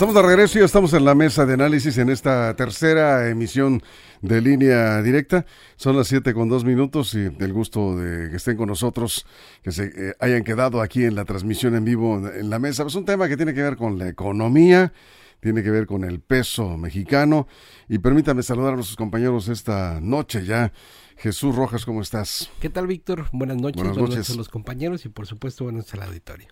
[0.00, 3.82] Estamos de regreso y estamos en la mesa de análisis en esta tercera emisión
[4.22, 5.44] de línea directa.
[5.76, 9.26] Son las siete con dos minutos y el gusto de que estén con nosotros,
[9.62, 12.82] que se eh, hayan quedado aquí en la transmisión en vivo en la mesa.
[12.86, 14.90] Es un tema que tiene que ver con la economía,
[15.38, 17.46] tiene que ver con el peso mexicano.
[17.86, 20.72] Y permítame saludar a nuestros compañeros esta noche ya.
[21.18, 22.50] Jesús Rojas, ¿cómo estás?
[22.58, 23.26] ¿Qué tal, Víctor?
[23.32, 23.76] Buenas noches.
[23.76, 24.28] Buenas Buenas, noches.
[24.30, 26.48] noches a los compañeros y, por supuesto, buenas noches al auditorio.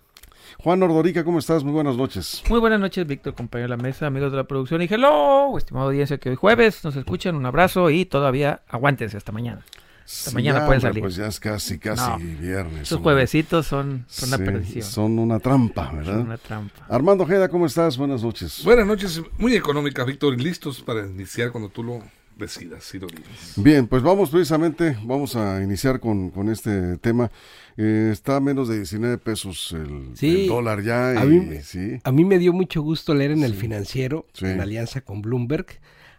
[0.57, 1.63] Juan Ordorica, ¿cómo estás?
[1.63, 2.43] Muy buenas noches.
[2.49, 4.81] Muy buenas noches, Víctor, compañero de la mesa, amigos de la producción.
[4.81, 7.35] Y hello, estimado audiencia que hoy jueves nos escuchan.
[7.35, 9.63] Un abrazo y todavía aguántense hasta mañana.
[10.05, 11.03] Sí, mañana ya, pueden salir.
[11.03, 12.17] Pues ya es casi, casi No.
[12.17, 12.81] viernes.
[12.81, 14.83] Esos juevesitos son, son una perdición.
[14.83, 16.13] Son una trampa, ¿verdad?
[16.13, 16.85] Son una trampa.
[16.89, 17.95] Armando Ojeda, ¿cómo estás?
[17.95, 18.63] Buenas noches.
[18.63, 22.01] Buenas noches, muy económica, Víctor, listos para iniciar cuando tú lo
[22.39, 23.53] decidas y lo digas.
[23.57, 27.29] Bien, pues vamos precisamente, vamos a iniciar con, con este tema.
[27.77, 31.09] Eh, está a menos de 19 pesos el, Sí, el dólar ya.
[31.11, 31.99] a y- mí- sí.
[32.03, 34.45] A mí me dio mucho gusto leer en el financiero, Sí.
[34.45, 35.67] en alianza con Bloomberg,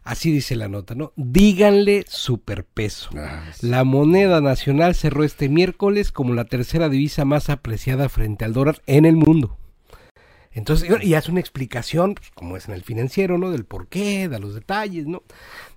[0.03, 1.13] así dice la nota, ¿no?
[1.17, 3.11] Díganle superpeso.
[3.17, 3.67] Ah, sí.
[3.69, 8.81] La moneda nacional cerró este miércoles como la tercera divisa más apreciada frente al dólar
[8.87, 9.59] en el mundo.
[10.53, 13.51] Entonces, y hace una explicación, pues, como es en el financiero, ¿no?
[13.53, 15.23] Del por qué, de los detalles, ¿no?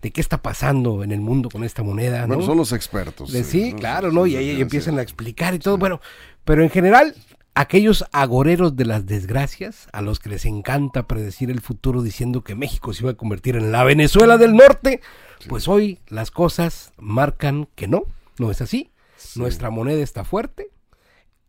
[0.02, 2.28] De qué está pasando en el mundo con esta moneda, ¿no?
[2.30, 3.32] Bueno, son los expertos.
[3.32, 4.26] De- sí, claro, ¿no?
[4.26, 5.78] Y ahí empiezan a explicar y todo.
[5.78, 6.02] Bueno,
[6.44, 7.16] pero en general,
[7.54, 12.56] aquellos agoreros de las desgracias, a los que les encanta predecir el futuro diciendo que
[12.56, 15.02] México se iba a convertir en la Venezuela del Norte,
[15.50, 18.06] pues hoy las cosas marcan que no,
[18.40, 18.90] no es así.
[19.36, 20.70] Nuestra moneda está fuerte,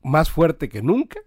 [0.03, 1.21] más fuerte que nunca,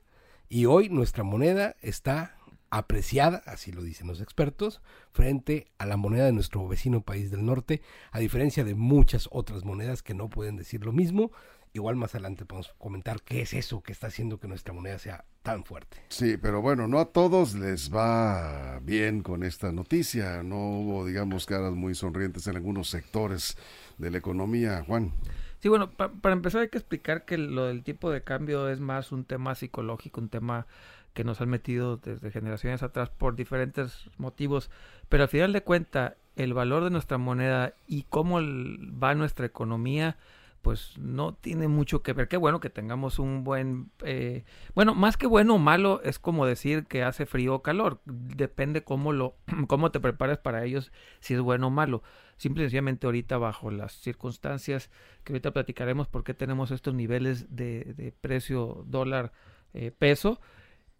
[0.49, 2.37] y hoy nuestra moneda está
[2.69, 4.81] apreciada, así lo dicen los expertos,
[5.11, 7.81] frente a la moneda de nuestro vecino país del norte,
[8.11, 11.31] a diferencia de muchas otras monedas que no pueden decir lo mismo.
[11.73, 15.25] Igual más adelante podemos comentar qué es eso que está haciendo que nuestra moneda sea
[15.43, 15.97] tan fuerte.
[16.09, 20.43] Sí, pero bueno, no a todos les va bien con esta noticia.
[20.43, 23.57] No hubo, digamos, caras muy sonrientes en algunos sectores
[23.97, 25.13] de la economía, Juan.
[25.59, 28.79] Sí, bueno, pa- para empezar hay que explicar que lo del tipo de cambio es
[28.79, 30.68] más un tema psicológico, un tema
[31.13, 34.69] que nos han metido desde generaciones atrás por diferentes motivos,
[35.09, 40.16] pero al final de cuenta el valor de nuestra moneda y cómo va nuestra economía,
[40.62, 42.28] pues no tiene mucho que ver.
[42.28, 44.44] Qué bueno que tengamos un buen, eh,
[44.75, 48.84] bueno, más que bueno o malo es como decir que hace frío o calor, depende
[48.84, 49.35] cómo lo,
[49.68, 52.03] cómo te prepares para ellos, si es bueno o malo.
[52.38, 54.91] Simple y sencillamente ahorita bajo las circunstancias
[55.23, 59.31] que ahorita platicaremos por qué tenemos estos niveles de, de precio dólar
[59.74, 60.39] eh, peso.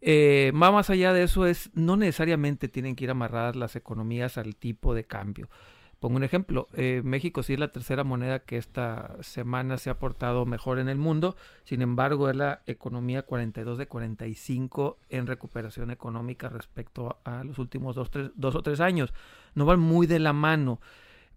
[0.02, 4.56] Eh, más allá de eso es no necesariamente tienen que ir amarradas las economías al
[4.56, 5.50] tipo de cambio.
[6.00, 9.98] Pongo un ejemplo, eh, México sí es la tercera moneda que esta semana se ha
[9.98, 15.90] portado mejor en el mundo, sin embargo es la economía 42 de 45 en recuperación
[15.90, 19.12] económica respecto a los últimos dos, tres- o tres años.
[19.56, 20.80] No van muy de la mano.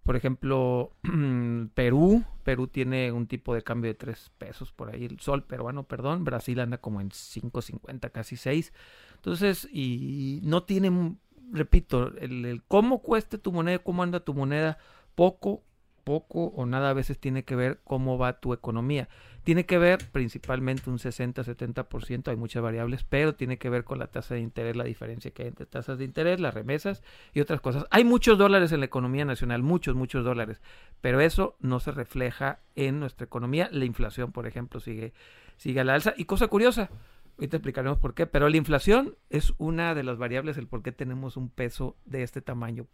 [0.03, 0.91] Por ejemplo,
[1.73, 5.83] Perú, Perú tiene un tipo de cambio de 3 pesos por ahí, el sol peruano,
[5.83, 8.73] perdón, Brasil anda como en 5.50, casi 6.
[9.15, 11.19] Entonces, y no tienen,
[11.51, 14.77] repito, el, cómo cueste tu moneda, cómo anda tu moneda,
[15.15, 15.63] poco,
[16.03, 19.07] poco o nada a veces tiene que ver cómo va tu economía.
[19.43, 24.07] Tiene que ver principalmente un 60-70%, hay muchas variables, pero tiene que ver con la
[24.07, 27.01] tasa de interés, la diferencia que hay entre tasas de interés, las remesas
[27.33, 27.85] y otras cosas.
[27.89, 30.61] Hay muchos dólares en la economía nacional, muchos, muchos dólares,
[31.01, 33.67] pero eso no se refleja en nuestra economía.
[33.71, 35.13] La inflación, por ejemplo, sigue,
[35.57, 36.13] sigue a la alza.
[36.17, 36.91] Y cosa curiosa,
[37.37, 40.91] ahorita explicaremos por qué, pero la inflación es una de las variables del por qué
[40.91, 42.85] tenemos un peso de este tamaño.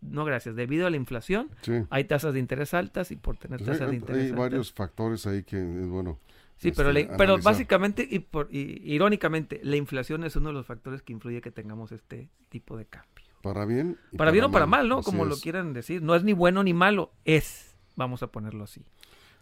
[0.00, 1.72] No gracias, debido a la inflación Sí.
[1.90, 4.38] hay tasas de interés altas y por tener tasas de hay, interés hay altas.
[4.38, 6.18] varios factores ahí que es bueno.
[6.58, 10.64] Sí, pero, este, pero básicamente y, por, y irónicamente, la inflación es uno de los
[10.66, 13.26] factores que influye que tengamos este tipo de cambio.
[13.42, 13.98] Para bien.
[14.10, 15.02] y Para bien o para mal, ¿no?
[15.02, 16.02] Como lo quieran decir.
[16.02, 17.76] No es ni bueno ni malo, es.
[17.94, 18.82] Vamos a ponerlo así.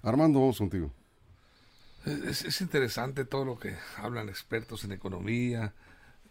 [0.02, 0.92] Armando, vamos contigo.
[2.06, 5.72] Es, es interesante todo lo que hablan expertos en economía,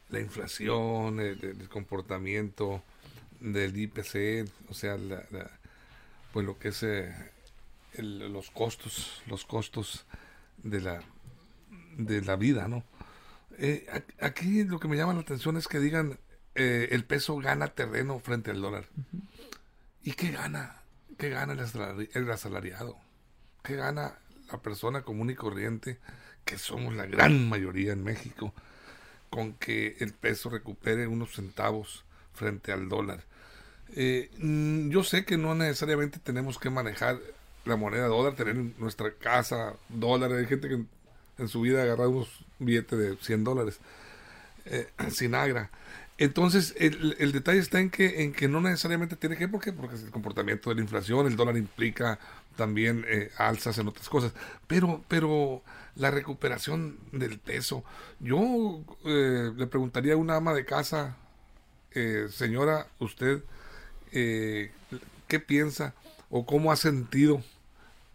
[0.10, 2.84] la inflación, el, el comportamiento
[3.40, 5.52] del IPC, o sea, la- la-
[6.32, 7.14] pues lo que es eh,
[7.94, 10.06] el- los costos, los costos
[10.64, 11.04] de la
[11.98, 12.84] de la vida, ¿no?
[13.60, 13.86] Eh,
[14.20, 16.20] aquí lo que me llama la atención es que digan
[16.56, 18.88] eh, el peso gana terreno frente al dólar.
[20.04, 20.82] ¿Y qué gana?
[21.18, 22.98] ¿Qué gana el, asalariado?
[23.64, 24.16] ¿Qué gana
[24.54, 25.98] la persona común y corriente,
[26.46, 28.54] que somos la gran mayoría en México,
[29.30, 32.04] con que el peso recupere unos centavos
[32.34, 33.24] frente al dólar?
[33.96, 37.20] Eh, mm, yo sé que no necesariamente tenemos que manejar
[37.66, 40.32] la moneda dólar, tener nuestra casa dólar.
[40.34, 40.84] Hay gente que
[41.40, 43.80] en, su vida ha agarrado unos billetes de 100 dólares
[44.66, 45.72] eh, sin agra.
[46.18, 49.74] Entonces, el, el, detalle está en que, en que no necesariamente tiene que, ¿por qué?
[49.74, 52.20] Porque es el comportamiento de la inflación, el dólar implica
[52.56, 54.32] también eh, alzas en otras cosas,
[54.68, 55.64] pero, pero
[55.96, 57.84] la recuperación del peso,
[58.20, 61.18] yo eh, le preguntaría a una ama de casa,
[61.92, 63.44] eh, señora, usted,
[64.12, 65.96] ¿qué piensa
[66.30, 67.44] o cómo ha sentido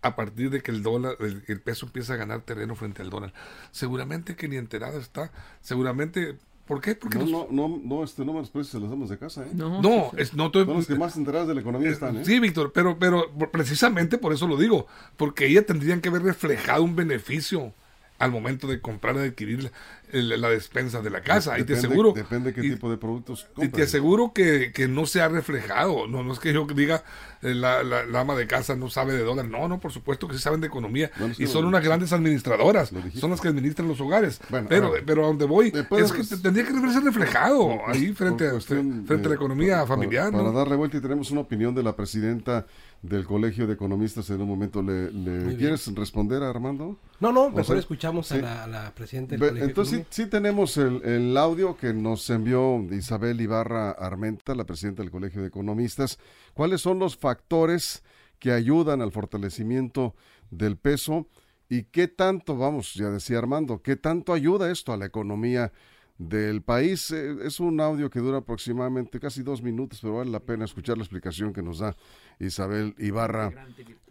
[0.03, 3.11] a partir de que el dólar, el, el, peso empieza a ganar terreno frente al
[3.11, 3.33] dólar?
[3.73, 6.95] Seguramente que ni enterada está, seguramente ¿Por qué?
[6.95, 9.51] Porque no, no, no, no, este, no precios a las amas de casa, ¿eh?
[9.55, 12.27] No, no, es, no Son los que más enteradas de la economía están, ¿eh?
[12.27, 14.87] Sí, Víctor, pero, pero precisamente por eso lo digo,
[15.17, 17.73] porque ella tendrían que haber reflejado un beneficio
[18.19, 19.73] al momento de comprar y adquirir
[20.13, 21.53] la despensa de la casa.
[21.53, 22.13] Depende, y te aseguro.
[22.13, 26.07] Depende qué tipo de productos Y te aseguro que, que, no se ha reflejado.
[26.07, 27.03] No, no es que yo diga
[27.43, 29.49] eh, la, la, ama de casa no sabe de dólar.
[29.49, 31.11] No, no, por supuesto que sí saben de economía.
[31.39, 32.93] y son unas grandes administradoras.
[33.15, 34.41] Son las que administran los hogares.
[34.69, 39.27] pero, pero a donde voy es que tendría que verse reflejado ahí frente, a, frente
[39.27, 40.31] a la economía familiar.
[40.31, 42.67] Para, para darle vuelta y tenemos una opinión de la presidenta
[43.03, 44.83] del Colegio de Economistas en un momento.
[44.83, 46.99] ¿Le, quieres responder a Armando?
[47.21, 51.77] No, no, mejor escuchamos a, la, presidenta del Colegio Entonces sí, tenemos el, el, audio
[51.77, 56.19] que nos envió Isabel Ibarra Armenta, la presidenta del Colegio de Economistas.
[56.59, 58.03] ¿Cuáles son los factores
[58.41, 60.17] que ayudan al fortalecimiento
[60.51, 61.29] del peso?
[61.69, 65.71] ¿Y qué tanto, vamos, ya decía Armando, qué tanto ayuda esto a la economía
[66.19, 67.13] del país.
[67.13, 70.97] Eh, es un audio que dura aproximadamente casi dos minutos, pero vale la pena escuchar
[70.97, 71.95] la explicación que nos da
[72.41, 73.53] Isabel Ibarra,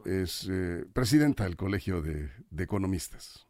[0.06, 3.47] es eh, presidenta del Colegio de Economistas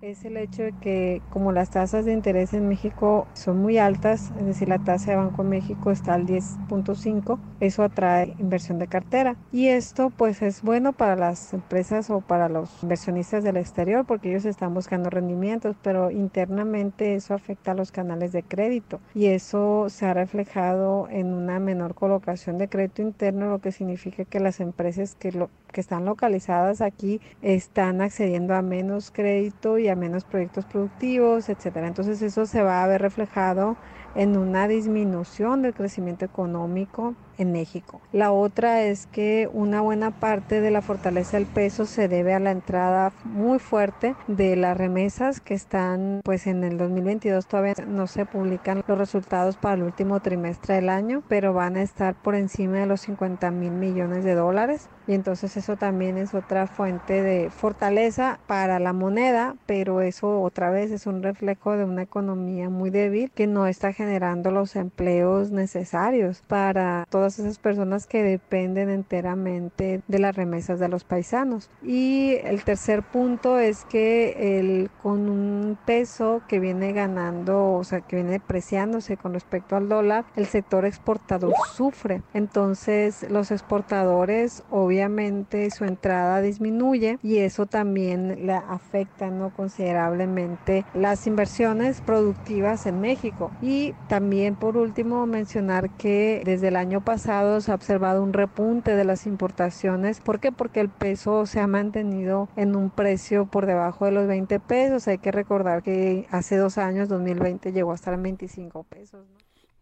[0.00, 4.32] es el hecho de que como las tasas de interés en México son muy altas,
[4.38, 9.36] es decir, la tasa de Banco México está al 10.5, eso atrae inversión de cartera.
[9.50, 14.30] Y esto pues es bueno para las empresas o para los inversionistas del exterior porque
[14.30, 19.88] ellos están buscando rendimientos, pero internamente eso afecta a los canales de crédito y eso
[19.88, 24.60] se ha reflejado en una menor colocación de crédito interno, lo que significa que las
[24.60, 30.24] empresas que, lo, que están localizadas aquí están accediendo a menos crédito y a menos
[30.24, 31.88] proyectos productivos, etcétera.
[31.88, 33.78] Entonces eso se va a ver reflejado
[34.14, 38.00] en una disminución del crecimiento económico en México.
[38.12, 42.40] La otra es que una buena parte de la fortaleza del peso se debe a
[42.40, 48.06] la entrada muy fuerte de las remesas que están pues en el 2022 todavía no
[48.06, 52.34] se publican los resultados para el último trimestre del año, pero van a estar por
[52.34, 57.22] encima de los 50 mil millones de dólares y entonces eso también es otra fuente
[57.22, 62.68] de fortaleza para la moneda, pero eso otra vez es un reflejo de una economía
[62.68, 68.90] muy débil que no está generando los empleos necesarios para todas esas personas que dependen
[68.90, 71.68] enteramente de las remesas de los paisanos.
[71.82, 78.00] Y el tercer punto es que el, con un peso que viene ganando, o sea,
[78.00, 82.22] que viene depreciándose con respecto al dólar, el sector exportador sufre.
[82.34, 89.50] Entonces, los exportadores, obviamente, su entrada disminuye y eso también le afecta ¿no?
[89.50, 93.50] considerablemente las inversiones productivas en México.
[93.60, 98.94] Y también, por último, mencionar que desde el año pasado se ha observado un repunte
[98.96, 100.20] de las importaciones.
[100.20, 100.52] ¿Por qué?
[100.52, 105.08] Porque el peso se ha mantenido en un precio por debajo de los 20 pesos.
[105.08, 109.26] Hay que recordar que hace dos años, 2020, llegó a estar en 25 pesos.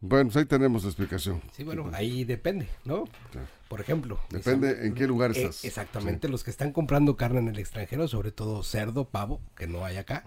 [0.00, 1.42] Bueno, pues ahí tenemos la explicación.
[1.52, 3.04] Sí, bueno, ahí depende, ¿no?
[3.68, 4.20] Por ejemplo.
[4.30, 5.64] Depende en qué lugar eh, estás.
[5.64, 9.84] exactamente, los que están comprando carne en el extranjero, sobre todo cerdo, pavo, que no
[9.84, 10.24] hay acá,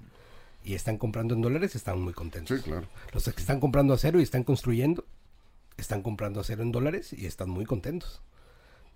[0.63, 2.57] y están comprando en dólares, están muy contentos.
[2.57, 2.87] Sí, claro.
[3.13, 5.05] Los que están comprando acero y están construyendo,
[5.77, 8.21] están comprando acero en dólares y están muy contentos.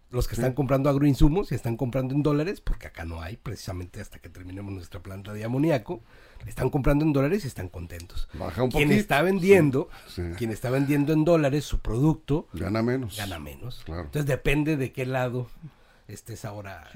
[0.09, 3.99] Los que están comprando agroinsumos y están comprando en dólares, porque acá no hay, precisamente
[3.99, 6.03] hasta que terminemos nuestra planta de amoníaco,
[6.45, 8.29] están comprando en dólares y están contentos.
[8.33, 9.89] Baja un quien está vendiendo,
[10.37, 13.17] quien está vendiendo en dólares su producto, gana menos.
[13.17, 13.83] Gana menos.
[13.87, 15.47] Entonces depende de qué lado
[16.07, 16.91] estés ahora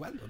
[0.00, 0.22] jugando,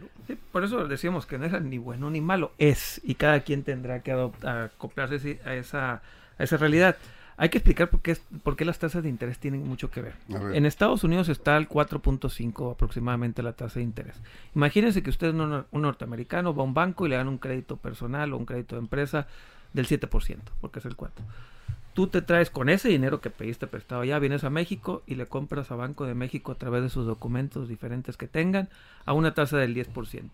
[0.50, 4.02] por eso decíamos que no es ni bueno ni malo, es y cada quien tendrá
[4.02, 6.02] que acoplarse a esa
[6.38, 6.96] a esa realidad.
[7.36, 10.14] Hay que explicar por qué, por qué las tasas de interés tienen mucho que ver.
[10.52, 14.20] En Estados Unidos está al 4.5 aproximadamente la tasa de interés.
[14.54, 17.78] Imagínense que usted, un, un norteamericano, va a un banco y le dan un crédito
[17.78, 19.26] personal o un crédito de empresa
[19.72, 21.08] del 7%, porque es el 4%.
[21.94, 25.26] Tú te traes con ese dinero que pediste prestado ya, vienes a México y le
[25.26, 28.68] compras a Banco de México a través de sus documentos diferentes que tengan
[29.04, 30.30] a una tasa del 10%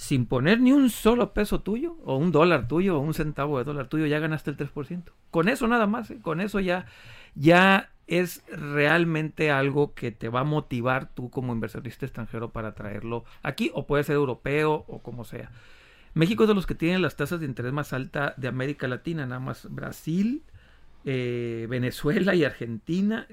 [0.00, 3.64] sin poner ni un solo peso tuyo, o un dólar tuyo, o un centavo de
[3.64, 5.02] dólar tuyo, ya ganaste el 3%.
[5.30, 6.18] Con eso nada más, ¿eh?
[6.22, 6.86] con eso ya,
[7.34, 13.26] ya es realmente algo que te va a motivar tú como inversionista extranjero para traerlo
[13.42, 15.50] aquí, o puede ser europeo, o como sea.
[16.14, 19.26] México es de los que tienen las tasas de interés más altas de América Latina,
[19.26, 20.44] nada más Brasil,
[21.04, 23.26] eh, Venezuela y Argentina.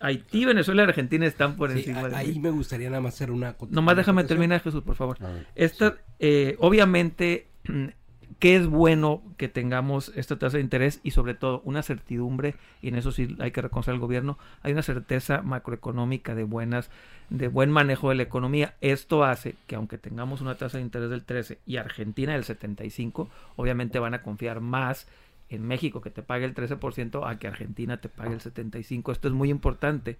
[0.00, 3.56] Haití, Venezuela y Argentina están por encima de Ahí me gustaría nada más hacer una.
[3.68, 5.18] Nomás déjame terminar, Jesús, por favor.
[5.54, 7.46] Esta, eh, obviamente,
[8.40, 12.88] que es bueno que tengamos esta tasa de interés y sobre todo una certidumbre, y
[12.88, 16.90] en eso sí hay que reconocer al gobierno, hay una certeza macroeconómica de buenas,
[17.28, 18.74] de buen manejo de la economía.
[18.80, 23.28] Esto hace que aunque tengamos una tasa de interés del 13 y Argentina del 75,
[23.56, 25.06] obviamente van a confiar más
[25.50, 29.12] en México que te pague el 13% a que Argentina te pague el 75%.
[29.12, 30.18] Esto es muy importante.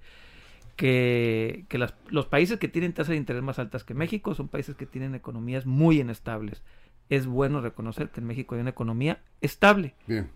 [0.76, 4.76] Que, que los países que tienen tasas de interés más altas que México son países
[4.76, 6.62] que tienen economías muy inestables.
[7.10, 9.94] Es bueno reconocer que en México hay una economía estable.
[10.06, 10.30] Bien.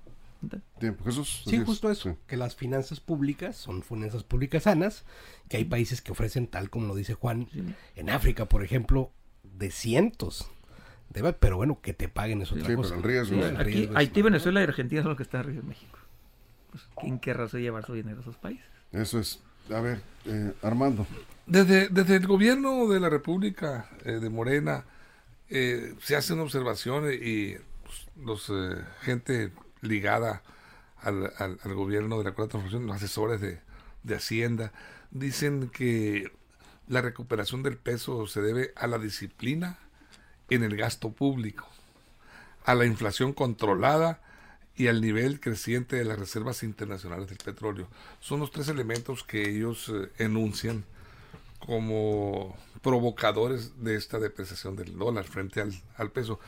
[0.79, 1.45] Bien, Jesús.
[1.47, 5.07] Sí, justo eso, que las finanzas públicas son finanzas públicas sanas,
[5.49, 7.49] que hay países que ofrecen, tal como lo dice Juan,
[7.97, 10.51] en África, por ejemplo, de cientos
[11.41, 12.95] pero bueno, que te paguen es otra cosa.
[12.97, 15.99] Pero el riesgo, aquí, Haití, Venezuela y Argentina son los que están arriba de México.
[16.71, 18.67] Pues, ¿Quién querrá llevar su dinero a esos países?
[18.91, 19.41] Eso es.
[19.73, 21.07] A ver, eh, Armando.
[21.47, 24.85] Desde, desde el gobierno de la República eh, de Morena
[25.49, 28.53] eh, se hacen observaciones y pues, los
[29.03, 30.43] gente ligada
[31.01, 33.61] al, al, gobierno de la Cuarta Transformación, los asesores de,
[34.03, 34.73] de Hacienda,
[35.11, 36.31] dicen que
[36.89, 39.79] la recuperación del peso se debe a la disciplina
[40.51, 41.67] en el gasto público,
[42.65, 44.21] a la inflación controlada
[44.77, 47.89] y al nivel creciente de las reservas internacionales del petróleo.
[48.21, 50.85] Son los tres elementos que ellos eh, enuncian
[51.61, 55.63] como provocadores de esta depreciación del dólar frente
[55.97, 56.39] al, peso.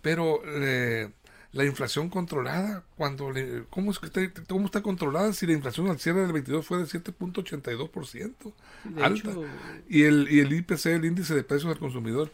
[0.00, 1.10] Pero eh,
[1.52, 3.30] la inflación controlada, cuando
[3.68, 6.78] ¿cómo, es que está, ¿cómo está controlada si la inflación al cierre del 22 fue
[6.78, 8.52] de 7.82%?
[9.02, 9.30] alta.
[9.88, 12.32] Y el, y el IPC, el índice de precios al consumidor,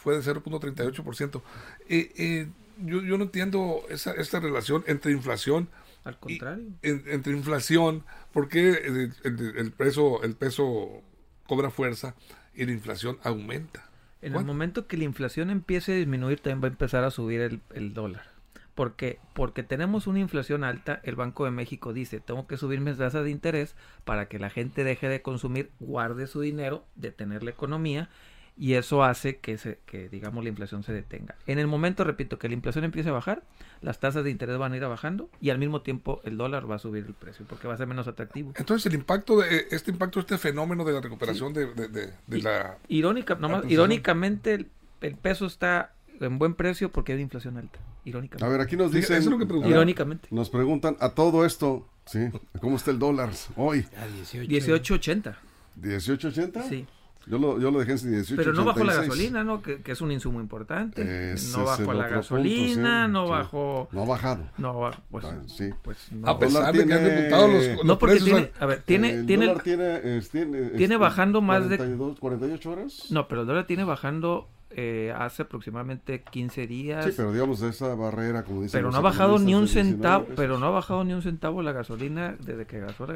[0.00, 1.42] fue de 0.38%.
[1.88, 5.68] Eh, eh, yo, yo no entiendo esa, esta relación entre inflación.
[6.02, 6.64] Al contrario.
[6.82, 11.02] entre inflación, porque el, el, peso, el peso
[11.46, 12.14] cobra fuerza
[12.54, 13.86] y la inflación aumenta.
[14.22, 17.42] En el momento que la inflación empiece a disminuir, también va a empezar a subir
[17.42, 18.30] el, el dólar.
[18.74, 22.96] porque Porque tenemos una inflación alta, el Banco de México dice, tengo que subir mis
[22.96, 27.50] tasas de interés para que la gente deje de consumir, guarde su dinero, detener la
[27.50, 28.08] economía
[28.56, 31.34] y eso hace que, se, que, digamos, la inflación se detenga.
[31.46, 33.42] En el momento, repito, que la inflación empiece a bajar,
[33.80, 36.76] las tasas de interés van a ir bajando y al mismo tiempo el dólar va
[36.76, 38.52] a subir el precio porque va a ser menos atractivo.
[38.56, 42.76] Entonces, el impacto de este impacto, este fenómeno de la recuperación de, de, la...
[42.88, 44.66] Irónica, nomás, irónicamente,
[45.00, 47.78] el, peso está en buen precio porque hay inflación alta.
[48.04, 48.44] Irónicamente.
[48.44, 49.22] A ver, aquí nos dicen...
[49.64, 50.28] irónicamente.
[50.30, 52.28] Nos preguntan a todo esto, ¿sí?
[52.60, 53.86] ¿Cómo está el dólar hoy?
[53.96, 55.34] A 18.80.
[55.80, 56.68] ¿18.80?
[56.68, 56.86] Sí.
[57.30, 58.36] Yo lo, yo lo dejé en 18.
[58.36, 59.62] Pero no bajó la gasolina, ¿no?
[59.62, 61.36] Que, que es un insumo importante.
[61.52, 63.88] no bajó la gasolina, no bajó.
[63.92, 64.44] No ha bajado.
[64.58, 65.24] No, pues.
[65.24, 65.70] Ah, sí.
[65.82, 66.28] Pues no.
[66.28, 68.50] A pesar de que han los, los, No, porque tiene.
[68.58, 69.10] A ver, tiene.
[69.10, 72.20] El tiene, dólar tiene, tiene, tiene bajando más 42, de.
[72.20, 73.06] 48 horas.
[73.10, 77.04] No, pero el dólar tiene bajando eh, hace aproximadamente 15 días.
[77.04, 80.26] Sí, pero digamos de esa barrera, como dicen Pero no ha bajado ni un centavo,
[80.36, 83.06] pero no ha bajado ni un centavo la gasolina desde que gasó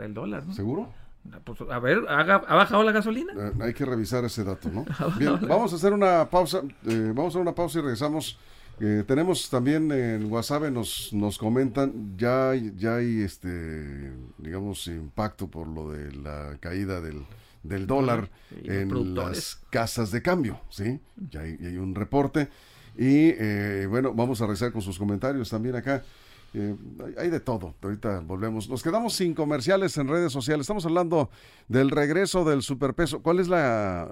[0.00, 0.54] el dólar, ¿no?
[0.54, 0.88] ¿Seguro?
[1.44, 3.32] Pues, a ver, ¿ha, bajado la gasolina?
[3.36, 4.84] Eh, hay que revisar ese dato, ¿no?
[5.18, 8.38] Bien, vamos a hacer una pausa, eh, vamos a hacer una pausa y regresamos.
[8.80, 15.68] Eh, tenemos también en WhatsApp, nos, nos comentan, ya, ya hay este, digamos, impacto por
[15.68, 17.24] lo de la caída del,
[17.62, 18.28] del dólar
[18.64, 20.98] en las casas de cambio, ¿sí?
[21.30, 22.48] Ya hay, hay un reporte.
[22.96, 26.02] Y bueno, vamos a regresar con sus comentarios también acá.
[26.54, 26.76] Eh,
[27.18, 27.74] hay de todo.
[27.82, 28.68] Ahorita volvemos.
[28.68, 30.64] Nos quedamos sin comerciales en redes sociales.
[30.64, 31.30] Estamos hablando
[31.68, 33.22] del regreso del superpeso.
[33.22, 34.08] ¿Cuál es la,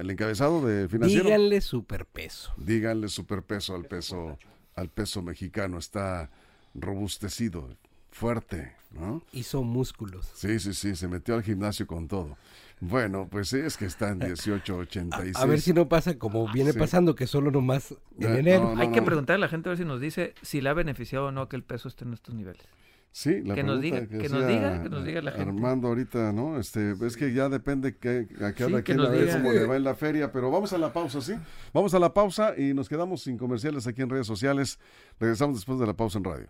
[0.00, 1.24] el encabezado de financiero?
[1.24, 2.52] Díganle superpeso.
[2.56, 4.38] Díganle superpeso al peso
[4.74, 5.78] al peso mexicano.
[5.78, 6.30] Está
[6.74, 7.68] robustecido,
[8.10, 9.22] fuerte, ¿no?
[9.32, 10.30] Hizo músculos.
[10.34, 10.96] Sí, sí, sí.
[10.96, 12.36] Se metió al gimnasio con todo.
[12.80, 15.36] Bueno, pues sí, es que está en 1886.
[15.36, 18.74] A, a ver si no pasa como viene pasando, que solo nomás en enero.
[18.76, 21.26] Hay que preguntarle a la gente a ver si nos dice si le ha beneficiado
[21.26, 22.66] o no que el peso esté en estos niveles.
[23.12, 25.48] Sí, la que nos diga, que, nos hacía diga, que nos diga la gente.
[25.48, 26.60] Armando ahorita, ¿no?
[26.60, 29.52] Este, es que ya depende que, a cada Sí, que quien nos a ver cómo
[29.52, 31.34] le va en la feria, pero vamos a la pausa, ¿sí?
[31.74, 34.78] Vamos a la pausa y nos quedamos sin comerciales aquí en redes sociales.
[35.18, 36.46] Regresamos después de la pausa en radio.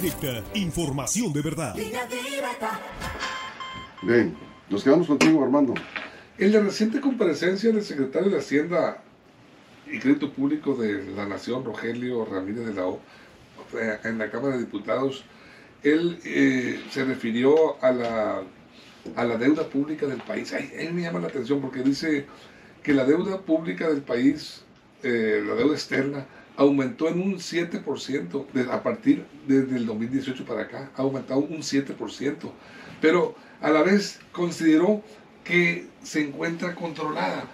[0.00, 1.76] Directa, información de verdad.
[4.02, 4.34] Bien,
[4.70, 5.74] nos quedamos contigo, Armando.
[6.38, 9.02] En la reciente comparecencia del secretario de Hacienda
[9.86, 13.00] y Crédito Público de la Nación, Rogelio Ramírez de la O,
[14.04, 15.24] en la Cámara de Diputados,
[15.82, 18.42] él eh, se refirió a la,
[19.16, 20.52] a la deuda pública del país.
[20.54, 22.24] Ay, él me llama la atención porque dice
[22.82, 24.62] que la deuda pública del país,
[25.02, 26.26] eh, la deuda externa,
[26.60, 31.62] aumentó en un 7% de- a partir desde el 2018 para acá, ha aumentado un
[31.62, 32.52] 7%,
[33.00, 35.02] pero a la vez consideró
[35.42, 37.44] que se encuentra controlada.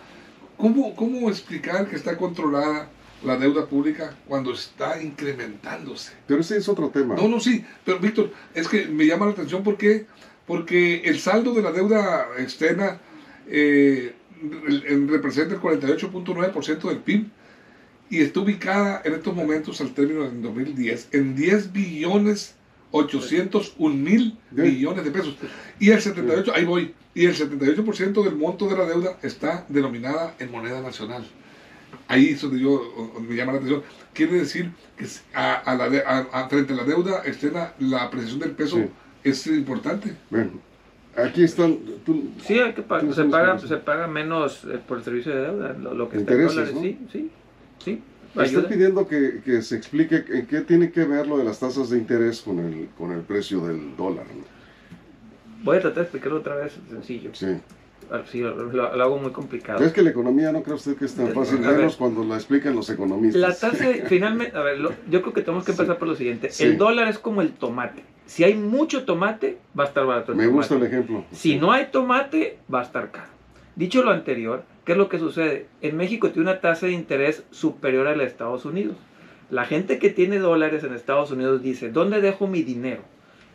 [0.56, 2.88] ¿Cómo, ¿Cómo explicar que está controlada
[3.24, 6.12] la deuda pública cuando está incrementándose?
[6.26, 7.14] Pero ese es otro tema.
[7.14, 10.06] No, no, sí, pero Víctor, es que me llama la atención porque,
[10.48, 12.98] porque el saldo de la deuda externa
[13.46, 14.14] eh,
[15.08, 17.26] representa el 48.9% del PIB
[18.10, 22.54] y está ubicada en estos momentos al término del 2010 en 10 billones
[22.92, 25.36] 801 mil millones de pesos.
[25.80, 30.34] Y el 78, ahí voy, y el 78% del monto de la deuda está denominada
[30.38, 31.24] en moneda nacional.
[32.08, 33.82] Ahí es donde yo me llama la atención.
[34.14, 38.04] Quiere decir que a, a la de- a- a- frente a la deuda externa, la
[38.04, 38.84] apreciación del peso Sí.
[39.24, 40.14] es importante.
[40.30, 40.52] Ven,
[41.16, 41.78] aquí están.
[42.04, 45.34] tú- Sí, hay que pagar, ¿Quiénes se paga, se paga menos eh, por el servicio
[45.34, 46.82] de deuda, lo, lo que está en Intereses, dólares, ¿no?
[46.82, 47.30] sí, sí,
[47.78, 48.00] sí,
[48.36, 48.68] ayuda.
[48.68, 51.98] pidiendo que, que se explique en qué tiene que ver lo de las tasas de
[51.98, 54.26] interés con el, con el precio del dólar.
[54.26, 54.44] ¿no?
[55.64, 57.30] Voy a tratar de explicarlo otra vez sencillo.
[57.32, 57.46] Sí.
[58.10, 59.84] Ah, Sí, lo, lo- hago muy complicado.
[59.84, 61.78] Es que la economía no cree usted que es tan fácil, A ver.
[61.78, 63.40] menos cuando la explican los economistas.
[63.40, 66.50] La tasa, finalmente, a ver, lo- yo creo que tenemos que empezar por lo siguiente.
[66.50, 66.64] Sí.
[66.64, 68.04] El dólar es como el tomate.
[68.26, 70.56] Si hay mucho tomate, va a estar barato el Me tomate.
[70.58, 71.24] gusta el ejemplo.
[71.32, 73.28] Si no hay tomate, va a estar caro.
[73.74, 75.66] Dicho lo anterior, ¿qué es lo que sucede?
[75.82, 78.96] En México tiene una tasa de interés superior a la de Estados Unidos.
[79.50, 83.02] La gente que tiene dólares en Estados Unidos dice, ¿dónde dejo mi dinero?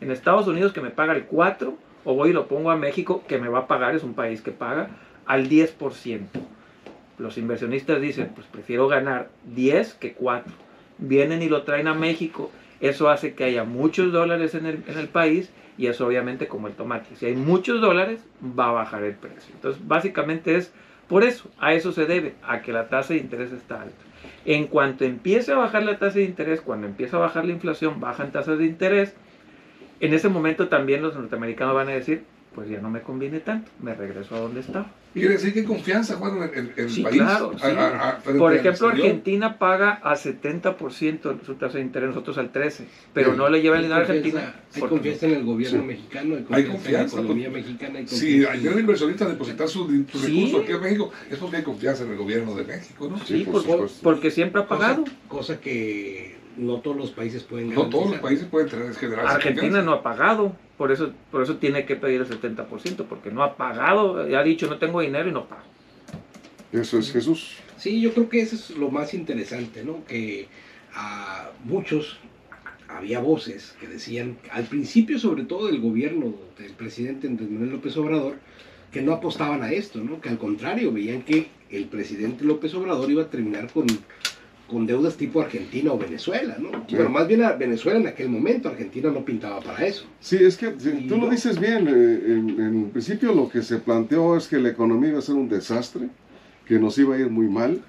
[0.01, 3.23] En Estados Unidos que me paga el 4 o voy y lo pongo a México
[3.27, 4.89] que me va a pagar, es un país que paga,
[5.25, 6.27] al 10%.
[7.17, 10.51] Los inversionistas dicen, pues prefiero ganar 10 que 4.
[10.97, 12.51] Vienen y lo traen a México.
[12.81, 16.67] Eso hace que haya muchos dólares en el, en el país y eso obviamente como
[16.67, 17.15] el tomate.
[17.15, 19.53] Si hay muchos dólares, va a bajar el precio.
[19.53, 20.73] Entonces, básicamente es
[21.11, 24.01] por eso, a eso se debe, a que la tasa de interés está alta.
[24.45, 27.99] En cuanto empiece a bajar la tasa de interés, cuando empieza a bajar la inflación,
[27.99, 29.13] bajan tasas de interés,
[29.99, 33.71] en ese momento también los norteamericanos van a decir, pues ya no me conviene tanto,
[33.81, 34.91] me regreso a donde estaba.
[35.13, 37.17] Quiere decir que hay confianza, Juan, en, el Sí, país.
[37.21, 37.65] claro, sí.
[37.65, 38.87] a- a- Por ejemplo.
[38.89, 43.37] Argentina paga a 70% su tasa de interés, nosotros al 13%, pero Bien.
[43.37, 44.63] no le lleva el dinero a confianza, Argentina.
[44.75, 45.85] hay confianza en el gobierno Sí.
[45.87, 47.63] mexicano, hay Hay confianza, confianza, en la economía pues.
[47.65, 47.99] mexicana.
[47.99, 50.27] Hay Si confianza hay en- un inversionista a depositar su, su Sí.
[50.45, 53.17] recurso aquí en México, es porque hay confianza en el gobierno de México, ¿no?
[53.19, 55.03] Sí, Sí, por por- porque siempre ha pagado.
[55.03, 58.21] cosa, cosa que no todos los países pueden No todos los garantizar.
[58.21, 62.21] países pueden tener generar Argentina no ha pagado, por eso, por eso tiene que pedir
[62.21, 65.63] el 70%, porque no ha pagado, ya ha dicho no tengo dinero y no pago.
[66.71, 67.57] Eso es Jesús.
[67.77, 70.05] Sí, yo creo que eso es lo más interesante, ¿no?
[70.05, 70.47] Que
[70.93, 72.17] a muchos
[72.87, 77.95] había voces que decían, al principio sobre todo del gobierno del presidente Andrés Manuel López
[77.97, 78.35] Obrador,
[78.91, 80.19] que no apostaban a esto, ¿no?
[80.19, 83.87] Que al contrario, veían que el presidente López Obrador iba a terminar con,
[84.71, 86.69] con deudas tipo Argentina o Venezuela, ¿no?
[86.87, 86.95] Sí.
[86.97, 90.05] Pero más bien a Venezuela en aquel momento, Argentina no pintaba para eso.
[90.19, 91.87] Sí, es que sí, tú lo dices bien.
[91.87, 95.35] eh, en, en principio lo que se planteó es que la economía iba a ser
[95.35, 96.07] un desastre,
[96.65, 97.81] que nos iba a ir muy mal.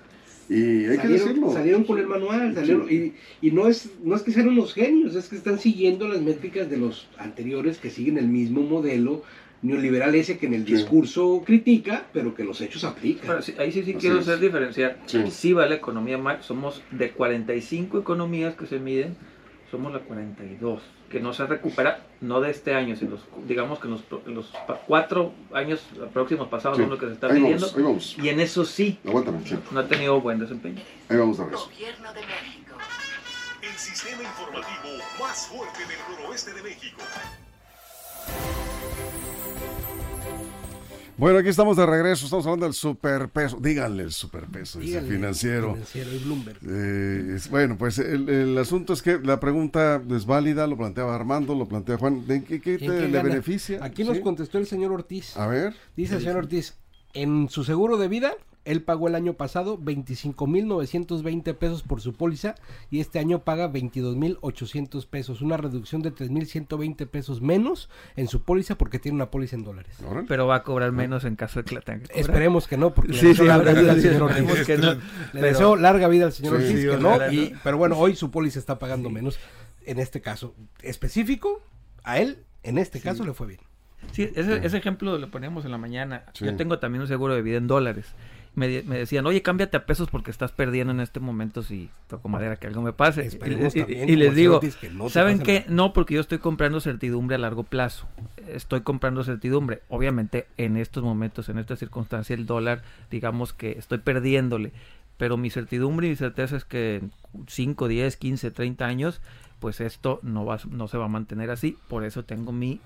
[0.48, 1.50] Y hay que decirlo.
[1.52, 5.14] salieron con el manual, salieron- y, y no, es, no es que sean unos genios,
[5.14, 9.22] es que están siguiendo las métricas de los anteriores que siguen el mismo modelo
[9.62, 10.74] neoliberal ese que en el Sí.
[10.74, 13.40] discurso critica, pero que los hechos aplica.
[13.42, 14.98] Sí, ahí sí, sí Así quiero hacer diferenciar.
[15.06, 15.30] Sí.
[15.30, 15.52] Sí.
[15.52, 19.16] va la economía mal, somos de 45 economías que se miden,
[19.70, 23.86] somos la 42, que no se recupera, no de este año, sino los, digamos que
[23.86, 24.52] en los, en los
[24.86, 25.80] cuatro años
[26.12, 26.82] próximos pasados Sí.
[26.82, 28.16] son lo que se está Ahí midiendo, vamos, ahí vamos.
[28.22, 29.56] y en eso sí, Aguántame, sí.
[29.70, 30.80] no ha tenido buen desempeño.
[31.08, 31.66] Ahí vamos de regreso.
[31.72, 32.74] Gobierno de México.
[33.62, 36.98] El sistema informativo más fuerte del noroeste de México.
[41.22, 42.24] Bueno, aquí estamos de regreso.
[42.24, 43.56] Estamos hablando del superpeso.
[43.60, 45.72] Díganle el superpeso, dice Díganle, financiero.
[45.74, 46.58] financiero y Bloomberg.
[46.68, 51.14] Eh, es- bueno, pues el, el asunto es que la pregunta es válida, lo planteaba
[51.14, 52.26] Armando, lo plantea Juan.
[52.26, 53.84] ¿De qué, qué te, ¿Quién- quién le beneficia?
[53.84, 55.36] Aquí nos contestó el señor Ortiz.
[55.36, 56.74] A ver, Dice el señor Ortiz,
[57.14, 58.32] en su seguro de vida
[58.64, 62.54] Él pagó el año pasado 25.920 pesos por su póliza
[62.90, 68.76] y este año paga 22.800 pesos, una reducción de 3.120 pesos menos en su póliza
[68.78, 69.96] porque tiene una póliza en dólares.
[70.28, 72.20] Pero va a cobrar menos en caso de que la tenga que cobrar.
[72.20, 74.66] Esperemos que no, porque Sí, le deseo sí, larga vida al señor esperemos Ortiz.
[74.66, 74.92] que no.
[75.32, 77.58] Le deseo larga vida al señor Sí, Ortiz, sí, que no, y- no.
[77.64, 79.38] pero bueno, hoy su póliza está pagando menos.
[79.84, 81.60] En este caso específico,
[82.04, 83.60] a él, en este caso, le fue bien.
[84.12, 86.24] Sí, ese, ese ejemplo lo poníamos en la mañana.
[86.34, 86.44] Sí.
[86.44, 88.06] Yo tengo también un seguro de vida en dólares.
[88.54, 92.56] Me, decían, oye, cámbiate a pesos porque estás perdiendo en este momento si toco madera
[92.56, 93.22] que algo me pase.
[93.22, 95.60] Y, Esperemos y- también, y les digo, que no ¿saben qué?
[95.60, 95.66] nada.
[95.70, 98.06] No, porque yo estoy comprando certidumbre a largo plazo.
[98.48, 99.80] Estoy comprando certidumbre.
[99.88, 104.72] Obviamente, en estos momentos, en esta circunstancia, el dólar, digamos que estoy perdiéndole.
[105.16, 107.12] Pero mi certidumbre y mi certeza es que en
[107.46, 109.20] 5, 10, 15, 30 años,
[109.60, 111.78] pues esto no, va, no se va a mantener así.
[111.88, 112.80] Por eso tengo mi...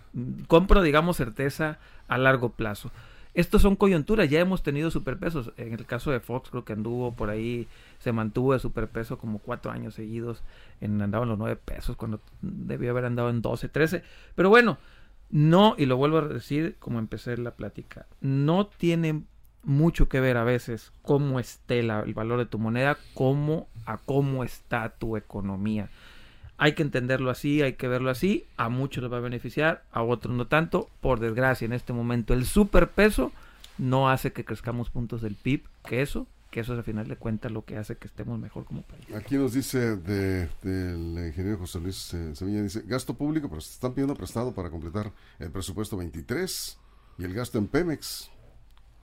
[0.46, 2.92] Compro, digamos, certeza a largo plazo.
[3.36, 5.52] Estos son coyunturas, ya hemos tenido superpesos.
[5.58, 7.68] En el caso de Fox, creo que anduvo por ahí,
[7.98, 10.42] se mantuvo de superpeso como cuatro años seguidos.
[10.80, 14.02] En, andaba los nueve pesos cuando debió haber andado en 12, 13.
[14.34, 14.78] Pero bueno,
[15.28, 19.22] no, y lo vuelvo a decir como empecé la plática, no tiene
[19.62, 24.44] mucho que ver a veces cómo esté el valor de tu moneda, como a cómo
[24.44, 25.90] está tu economía.
[26.58, 28.44] Hay que entenderlo así, hay que verlo así.
[28.56, 30.88] A muchos les va a beneficiar, a otros no tanto.
[31.00, 33.32] Por desgracia, en este momento el superpeso
[33.78, 37.16] no hace que crezcamos puntos del PIB, que eso, que eso es al final de
[37.16, 39.04] cuentas lo que hace que estemos mejor como país.
[39.14, 43.72] Aquí nos dice de- del ingeniero José Luis eh, Sevilla, dice, gasto público, pero se
[43.74, 46.78] están pidiendo prestado para completar el presupuesto 23
[47.18, 48.30] y el gasto en Pemex.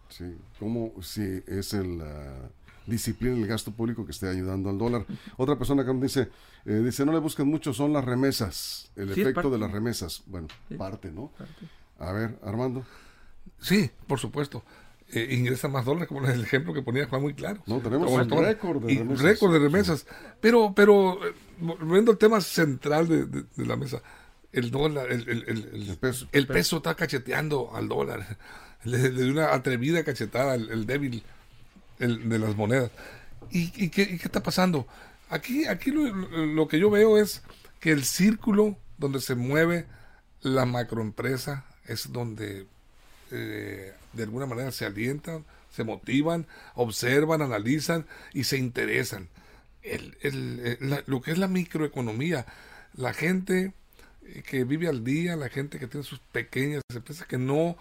[0.09, 2.49] Sí, ¿cómo si es el, la
[2.86, 5.06] disciplina del gasto público que esté ayudando al dólar?
[5.38, 6.30] Otra persona que nos dice,
[6.65, 10.24] eh, dice, no le buscan mucho, son las remesas, el Sí, efecto de las remesas.
[10.26, 10.76] Bueno, Sí.
[10.76, 11.32] parte, ¿no?
[12.00, 12.86] A ver, Armando.
[13.60, 14.63] Sí, por supuesto.
[15.12, 17.62] Eh, ingresa más dólares, como el ejemplo que ponía Juan muy claro.
[17.67, 19.22] No, tenemos un récord de remesas.
[19.24, 20.08] récord de remesas.
[20.41, 24.02] Pero, pero, eh, volviendo al tema central de, de- de la mesa,
[24.52, 26.28] el dólar, el, el- el- el- El peso.
[26.32, 28.38] el peso está cacheteando al dólar.
[28.86, 31.24] Le, le dio una atrevida cachetada, el, el débil
[31.99, 32.91] el de las monedas.
[33.51, 34.88] ¿Y, y qué, está pasando?
[35.29, 37.43] Aquí, aquí lo, que yo veo es
[37.79, 39.86] que el círculo donde se mueve
[40.41, 42.67] la macroempresa es donde
[43.32, 49.29] eh, de alguna manera se alientan, se motivan, observan, analizan y se interesan.
[49.82, 52.45] El- eh, lo que es la microeconomía,
[52.95, 53.73] la gente
[54.45, 57.75] que vive al día, la gente que tiene sus pequeñas empresas que no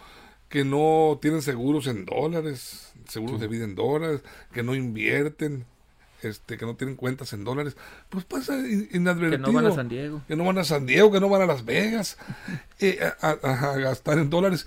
[0.53, 4.21] que no tienen seguros en dólares, seguros de vida en dólares,
[4.53, 5.65] que no invierten,
[6.21, 7.75] este, que no tienen cuentas en dólares,
[8.11, 10.21] pues pasa in- Que inadvertido no van a San Diego.
[10.29, 12.19] que no van a San Diego, que no van a Las Vegas
[12.81, 14.67] eh, a, a- a gastar en dólares.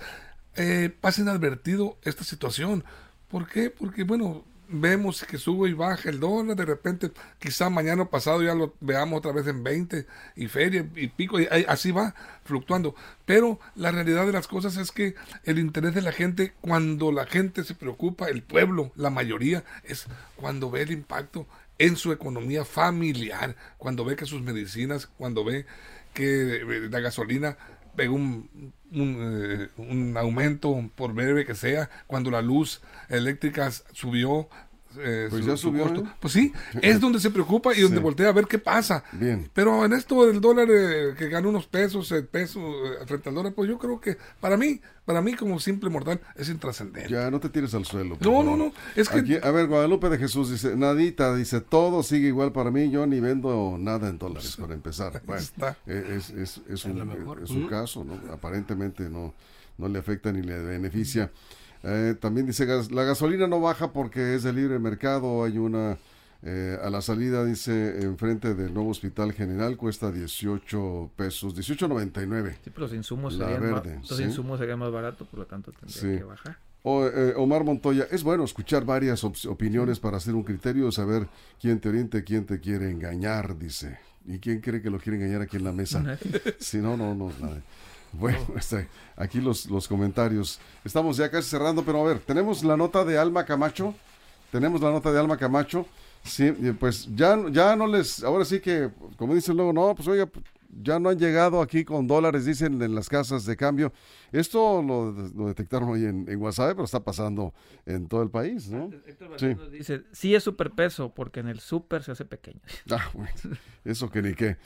[0.56, 2.82] Eh, pasa inadvertido esta situación.
[3.28, 3.70] ¿Por qué?
[3.70, 8.42] Porque, bueno, vemos que sube y baja el dólar, de repente, quizá mañana o pasado
[8.42, 12.94] ya lo veamos otra vez en 20 y feria y pico, y así va fluctuando.
[13.24, 17.26] Pero la realidad de las cosas es que el interés de la gente, cuando la
[17.26, 21.46] gente se preocupa, el pueblo, la mayoría, es cuando ve el impacto
[21.78, 25.66] en su economía familiar, cuando ve que sus medicinas, cuando ve
[26.14, 27.58] que eh, la gasolina
[27.96, 34.48] pegó un, un, eh, un aumento por breve que sea, cuando la luz eléctrica subió.
[34.98, 36.02] Eh, Pues ya subió, ¿eh?
[36.20, 38.02] Pues sí, es donde se preocupa y donde Sí.
[38.02, 39.04] voltea a ver qué pasa.
[39.12, 39.50] Bien.
[39.52, 43.34] Pero en esto del dólar eh, que gana unos pesos, el peso eh, frente al
[43.34, 47.08] dólar, pues yo creo que para mí, para mí como simple mortal, es intrascendente.
[47.10, 48.16] Ya, no te tires al suelo.
[48.20, 52.02] No, no, no, es que- Aquí, a ver, Guadalupe de Jesús dice, Nadita, dice, todo
[52.02, 55.22] sigue igual para mí, yo ni vendo nada en dólares, para empezar.
[55.24, 55.76] Bueno, está.
[55.86, 58.20] es, es, es un, es un caso, ¿no?
[58.32, 59.34] Aparentemente no,
[59.78, 61.30] no le afecta ni le beneficia.
[61.82, 65.98] Eh, también dice, la gasolina no baja porque es de libre mercado, hay una...
[66.42, 72.52] eh, a la salida, dice, enfrente del nuevo hospital general cuesta 18 pesos, 18.99.
[72.64, 74.22] Sí, pero los insumos, La serían, verde, los sí.
[74.22, 76.18] insumos serían más baratos, por lo tanto tendría Sí.
[76.18, 76.58] que bajar.
[76.82, 81.26] O- eh, Omar Montoya, es bueno escuchar varias op- opiniones para hacer un criterio, saber
[81.60, 83.98] quién te orienta, y quién te quiere engañar, dice.
[84.24, 86.16] ¿Y quién cree que lo quiere engañar aquí en la mesa?
[86.60, 87.62] Si no, no, no, nadie.
[88.18, 90.58] Bueno, este, aquí los, los comentarios.
[90.84, 93.94] Estamos ya casi cerrando, pero a ver, tenemos la nota de Alma Camacho.
[94.50, 95.86] Tenemos la nota de Alma Camacho.
[96.22, 96.50] Sí,
[96.80, 100.28] pues ya, ya no les, ahora sí que, como dicen luego, no, pues oiga,
[100.82, 103.92] ya no han llegado aquí con dólares, dicen en las casas de cambio.
[104.32, 107.54] Esto lo, lo detectaron hoy en, en WhatsApp, pero está pasando
[107.86, 108.90] en todo el país, ¿no?
[109.36, 109.54] Sí.
[109.54, 112.60] Nos dice, sí es superpeso, porque en el super se hace pequeño.
[112.90, 113.32] Ah, bueno,
[113.84, 114.56] eso que ni qué.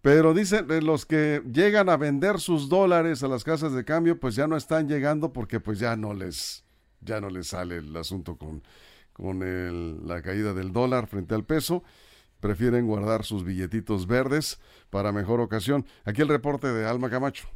[0.00, 4.36] Pero dicen los que llegan a vender sus dólares a las casas de cambio, pues
[4.36, 6.64] ya no están llegando porque pues ya no les,
[7.00, 8.62] ya no les sale el asunto con,
[9.12, 11.82] con la caída del dólar frente al peso.
[12.40, 15.84] Prefieren guardar sus billetitos verdes para mejor ocasión.
[16.04, 17.48] Aquí el reporte de Alma Camacho.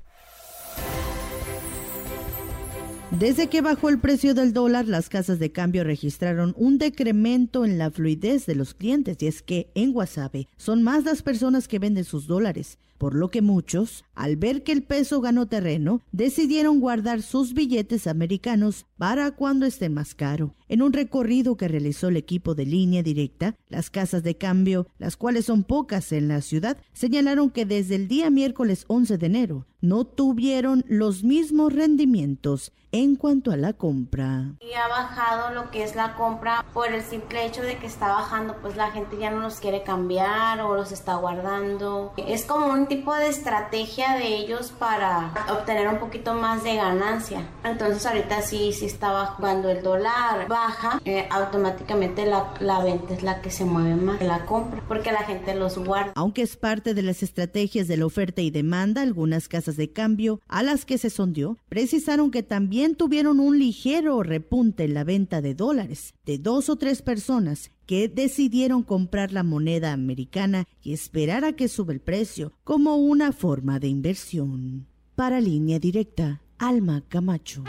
[3.19, 7.77] Desde que bajó el precio del dólar, las casas de cambio registraron un decremento en
[7.77, 11.79] la fluidez de los clientes y es que en Guasave son más las personas que
[11.79, 16.79] venden sus dólares, por lo que muchos, al ver que el peso ganó terreno, decidieron
[16.79, 20.55] guardar sus billetes americanos para cuando estén más caro.
[20.69, 25.17] En un recorrido que realizó el equipo de línea directa, las casas de cambio, las
[25.17, 29.67] cuales son pocas en la ciudad, señalaron que desde el día miércoles 11 de enero
[29.81, 34.53] no tuvieron los mismos rendimientos en cuanto a la compra.
[34.61, 38.09] Y ha bajado lo que es la compra por el simple hecho de que está
[38.09, 42.13] bajando, pues la gente ya no los quiere cambiar o los está guardando.
[42.19, 47.49] Es como un tipo de estrategia de ellos para obtener un poquito más de ganancia.
[47.65, 49.23] Entonces ahorita sí, sí bajando.
[49.39, 54.21] Cuando el dólar baja, eh, automáticamente la, la venta es la que se mueve más
[54.21, 56.13] la compra, porque la gente los guarda.
[56.17, 60.41] Aunque es parte de las estrategias de la oferta y demanda, algunas casas de cambio
[60.49, 65.41] a las que se sondeó precisaron que también tuvieron un ligero repunte en la venta
[65.41, 71.45] de dólares de dos o tres personas que decidieron comprar la moneda americana y esperar
[71.45, 74.87] a que sube el precio como una forma de inversión.
[75.15, 77.65] Para línea directa, Alma Camacho.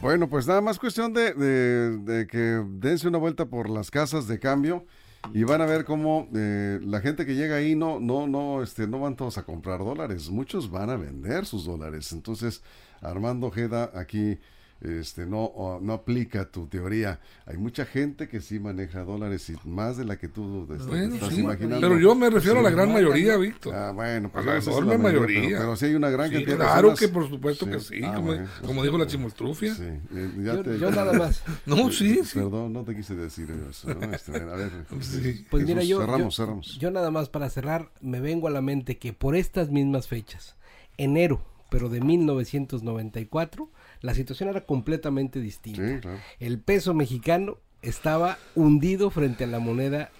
[0.00, 4.84] Bueno, pues nada más cuestión de que dense una vuelta por las casas de cambio
[5.32, 8.86] y van a ver cómo eh, la gente que llega ahí no, no, no, este,
[8.86, 12.12] no van todos a comprar dólares, muchos van a vender sus dólares.
[12.12, 12.62] Entonces,
[13.00, 14.38] Armando Ojeda aquí
[14.80, 17.20] este, no, no aplica tu teoría.
[17.46, 21.32] Hay mucha gente que sí maneja dólares y más de la que tú Bueno, estás
[21.32, 21.80] sí, imaginando.
[21.80, 23.74] pero yo me refiero a la gran mayoría, Víctor.
[23.74, 25.48] Ah, bueno, pues A la enorme mayoría, mayoría.
[25.48, 27.80] Pero, pero sí hay una gran Sí, cantidad de claro personas- que por supuesto que
[27.80, 29.74] sí, Ah, como, bueno, como dijo la chimoltrufia.
[29.74, 31.42] Sí, eh, ya Yo, te- yo nada más.
[31.66, 32.38] No, sí, sí.
[32.38, 33.88] Perdón, no te quise decir eso.
[33.94, 34.12] ¿no?
[34.14, 35.46] Este, a ver, Sí.
[35.50, 36.78] Pues mira, yo, cerramos, yo, cerramos.
[36.78, 40.56] yo nada más para cerrar, me vengo a la mente que por estas mismas fechas,
[40.98, 43.68] enero, pero de 1994,
[44.04, 45.86] la situación era completamente distinta.
[45.88, 46.18] Sí, claro.
[46.38, 50.10] El peso mexicano estaba hundido frente a la moneda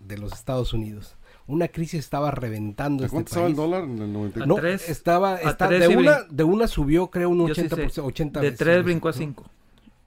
[0.00, 1.16] de los Estados Unidos.
[1.46, 3.56] Una crisis estaba reventando ¿A este cuánto estaba el país.
[3.70, 4.46] dólar en el 94?
[4.46, 7.90] No, tres- estaba, está- tres de, una, de una subió creo un Yo sí 80%,
[7.90, 8.00] sé.
[8.00, 8.58] 80 De veces.
[8.58, 9.44] 3 brincó a 5.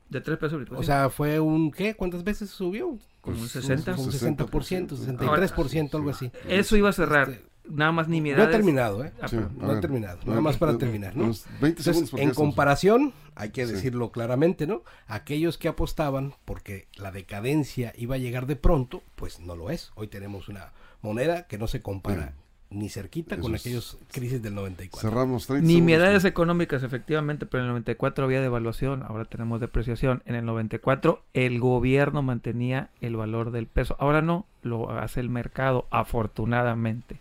[0.09, 0.85] De 3 pesos brincó a O 5.
[0.85, 1.95] sea, fue un, ¿qué?
[1.95, 2.97] ¿Cuántas veces subió?
[3.21, 3.91] como un pues, 60.
[3.95, 6.31] Como un 60%, 63%, algo así.
[6.47, 7.29] Eso iba a cerrar.
[7.29, 9.11] Este, Nada más No he terminado, ¿eh?
[9.21, 11.25] Ah, Sí, No he ver, terminado, nada ver, más para eh, terminar, ¿no?
[11.25, 13.73] unos 20 segundos Entonces, en comparación, hay que Sí.
[13.73, 14.83] decirlo claramente, ¿no?
[15.07, 19.91] Aquellos que apostaban porque la decadencia iba a llegar de pronto, pues no lo es.
[19.95, 22.33] Hoy tenemos una moneda que no se compara
[22.71, 23.61] ni cerquita Eso con es.
[23.61, 25.09] aquellos crisis del 94.
[25.09, 26.25] Cerramos 30 Nimiedades segundos.
[26.31, 30.21] económicas, efectivamente, pero en el 94 había devaluación, ahora tenemos depreciación.
[30.27, 35.29] En el 94 el gobierno mantenía el valor del peso, ahora no, lo hace el
[35.29, 37.19] mercado, afortunadamente,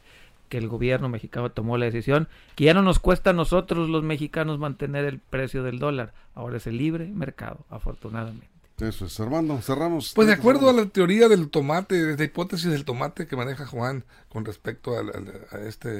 [0.48, 4.02] que el gobierno mexicano tomó la decisión, que ya no nos cuesta a nosotros los
[4.02, 8.48] mexicanos mantener el precio del dólar, ahora es el libre mercado, afortunadamente.
[8.80, 10.12] Eso es, Armando, cerramos.
[10.14, 13.34] Pues de 30 acuerdo a la teoría del tomate, de la hipótesis del tomate que
[13.36, 15.90] maneja Juan con respecto a, a- a esta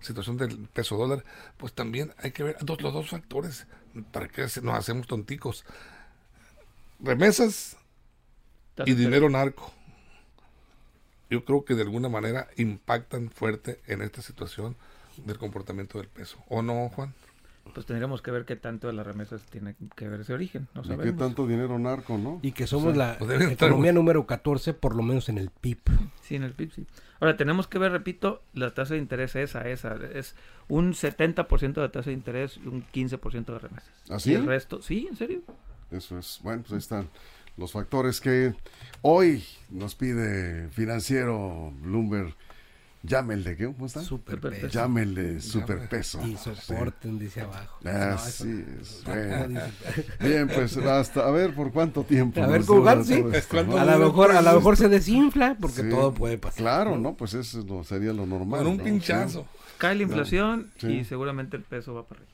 [0.00, 1.24] situación del peso dólar,
[1.56, 3.66] pues también hay que ver dos, los dos factores
[4.10, 5.64] para que nos hacemos tonticos.
[7.00, 7.76] Remesas
[8.84, 9.72] y dinero narco.
[11.32, 14.76] Yo creo que de alguna manera impactan fuerte en esta situación
[15.24, 16.36] del comportamiento del peso.
[16.50, 17.14] ¿O no, Juan?
[17.72, 20.82] Pues tendríamos que ver qué tanto de las remesas tiene que ver ese origen, no
[20.82, 21.18] ¿Y qué sabemos.
[21.18, 22.38] tanto dinero narco, no?
[22.42, 25.78] Y que somos la pues economía número 14, por lo menos en el PIB.
[26.20, 26.86] Sí, en el PIB, sí.
[27.18, 29.96] Ahora, tenemos que ver, repito, la tasa de interés esa, esa.
[30.12, 30.36] Es
[30.68, 33.90] un 70% de tasa de interés y un 15% de remesas.
[34.10, 34.32] ¿Así?
[34.32, 35.40] Y el resto, sí, en serio.
[35.90, 36.40] Eso es.
[36.42, 37.08] Bueno, pues ahí están
[37.56, 38.54] los factores que
[39.02, 42.34] hoy nos pide financiero Bloomberg.
[43.04, 43.66] Llámenle, ¿qué?
[43.66, 44.00] ¿Cómo está?
[44.00, 44.62] Super Superpeso.
[44.68, 44.78] peso.
[44.78, 46.20] Llámenle superpeso.
[46.24, 47.78] Y soporten, dice abajo.
[47.82, 47.88] Sí.
[47.88, 49.04] No, Así eso- es.
[49.04, 49.60] Bueno.
[50.20, 52.40] Bien, pues hasta a ver por cuánto tiempo.
[52.40, 53.20] A ver, Juan, sí.
[53.20, 53.78] todo esto, ¿Cuánto ¿no?
[53.82, 55.90] A lo mejor, a lo mejor se desinfla porque Sí.
[55.90, 56.58] todo puede pasar.
[56.58, 57.14] Claro, ¿no?
[57.16, 58.60] Pues eso no sería lo normal.
[58.62, 58.84] Con un ¿no?
[58.84, 59.46] pinchazo.
[59.78, 60.86] Cae la inflación Sí.
[60.98, 62.31] y seguramente el peso va para arriba.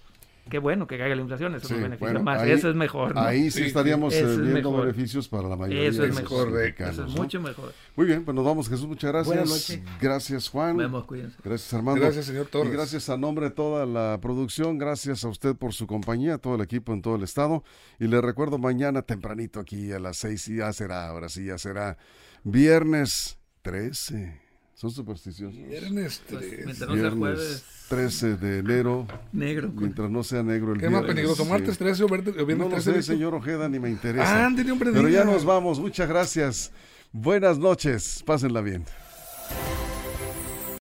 [0.49, 2.41] Qué bueno que caiga la inflación, eso Sí, nos beneficia bueno, más.
[2.43, 3.21] ahí- eso es mejor, ¿no?
[3.21, 4.87] Ahí sí, Sí, estaríamos eh, es viendo mejor.
[4.87, 6.51] beneficios para la mayoría Eso es de los mejor.
[6.51, 7.23] mexicanos, Eso es ¿no?
[7.23, 7.73] mucho mejor.
[7.97, 8.87] Muy bien, pues nos vamos, Jesús.
[8.87, 9.27] Muchas gracias.
[9.27, 9.81] Buenas noches.
[10.01, 10.77] Gracias, Juan.
[10.77, 11.37] Nos vemos, cuídense.
[11.45, 12.01] Gracias, Armando.
[12.01, 12.73] Gracias, señor Torres.
[12.73, 14.79] Y gracias a nombre de toda la producción.
[14.79, 17.63] Gracias a usted por su compañía, a todo el equipo en todo el estado.
[17.99, 20.49] Y le recuerdo mañana tempranito aquí a las seis.
[20.49, 21.99] Y ya será, ahora sí, ya será
[22.45, 24.41] viernes 13.
[24.79, 25.57] Son supersticiosos.
[25.69, 26.65] Viernes Pues, tres.
[26.65, 27.19] mientras no sea Viernes.
[27.19, 29.09] jueves, 13 de enero.
[29.33, 29.73] Negro.
[29.75, 32.47] Mientras no sea negro el ¿Qué es más viernes, peligroso, martes 13 o viernes o
[32.47, 32.93] viernes No lo 13?
[32.93, 34.47] sé, señor Ojeda, ni me interesa.
[34.47, 35.81] Ándele, hombre, Pero ya nos vamos.
[35.81, 36.71] Muchas gracias.
[37.11, 38.23] Buenas noches.
[38.25, 38.85] Pásenla bien.